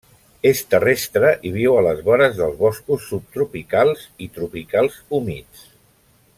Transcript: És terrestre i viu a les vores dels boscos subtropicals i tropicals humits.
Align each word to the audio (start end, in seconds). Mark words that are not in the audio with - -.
És 0.51 0.61
terrestre 0.69 1.29
i 1.49 1.51
viu 1.57 1.77
a 1.81 1.83
les 1.89 2.01
vores 2.07 2.33
dels 2.41 2.57
boscos 2.63 3.05
subtropicals 3.11 4.09
i 4.29 4.33
tropicals 4.39 5.01
humits. 5.19 5.65